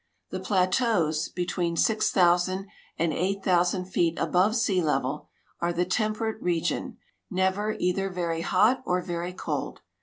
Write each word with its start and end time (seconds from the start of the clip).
The 0.31 0.39
plateaus, 0.39 1.29
between 1.29 1.77
six 1.77 2.09
thousand 2.09 2.65
and 2.97 3.13
eight 3.13 3.43
thousand 3.43 3.85
feet 3.85 4.17
above 4.17 4.55
sea 4.55 4.81
level, 4.81 5.29
are 5.59 5.71
the 5.71 5.85
temperate 5.85 6.41
region, 6.41 6.97
never 7.29 7.73
either 7.73 8.09
veiy 8.09 8.41
hot 8.41 8.81
or 8.83 9.03
very 9.03 9.31
cold. 9.31 9.81